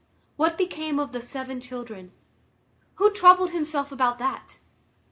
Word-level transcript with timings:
What 0.35 0.57
became 0.57 0.97
of 0.97 1.11
the 1.11 1.21
seven 1.21 1.61
children? 1.61 2.11
Who 2.95 3.11
troubled 3.11 3.51
himself 3.51 3.91
about 3.91 4.17
that? 4.17 4.57